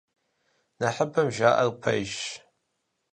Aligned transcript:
Нэхъыбэм 0.79 1.27
жаӀэр 1.35 1.69
пэжщ. 1.81 2.21